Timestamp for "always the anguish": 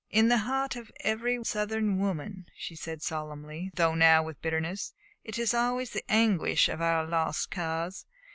5.53-6.67